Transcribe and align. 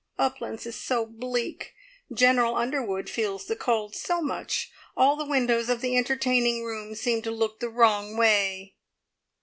"Uplands 0.17 0.65
is 0.65 0.75
so 0.75 1.05
bleak. 1.05 1.75
General 2.11 2.55
Underwood 2.55 3.07
feels 3.07 3.45
the 3.45 3.55
cold 3.55 3.95
so 3.95 4.19
much. 4.19 4.71
All 4.97 5.15
the 5.15 5.27
windows 5.29 5.69
of 5.69 5.79
the 5.81 5.95
entertaining 5.95 6.63
rooms 6.63 6.99
seem 6.99 7.21
to 7.21 7.29
look 7.29 7.59
the 7.59 7.69
wrong 7.69 8.17
way." 8.17 8.77